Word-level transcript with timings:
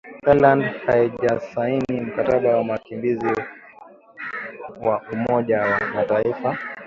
Thailand 0.25 0.63
haijasaini 0.85 2.01
Mkataba 2.01 2.49
wa 2.57 2.61
Wakimbizi 2.71 3.25
wa 4.81 5.01
Umoja 5.13 5.61
wa 5.61 5.79
Mataifa 5.95 6.57